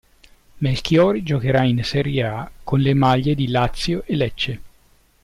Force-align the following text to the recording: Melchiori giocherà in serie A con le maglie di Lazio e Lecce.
Melchiori 0.63 1.21
giocherà 1.21 1.63
in 1.63 1.83
serie 1.83 2.23
A 2.23 2.49
con 2.63 2.79
le 2.79 2.95
maglie 2.95 3.35
di 3.35 3.49
Lazio 3.49 4.01
e 4.07 4.15
Lecce. 4.15 4.61